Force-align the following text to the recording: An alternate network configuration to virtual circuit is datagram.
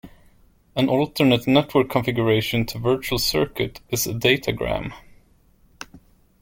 An 0.75 0.89
alternate 0.89 1.45
network 1.45 1.91
configuration 1.91 2.65
to 2.65 2.79
virtual 2.79 3.19
circuit 3.19 3.81
is 3.91 4.07
datagram. 4.07 4.93